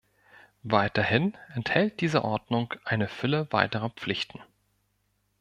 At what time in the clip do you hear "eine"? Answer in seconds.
2.85-3.07